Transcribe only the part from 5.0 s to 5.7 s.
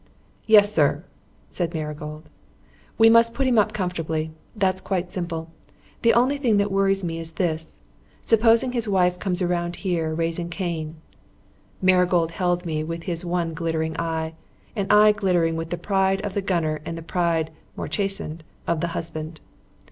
simple.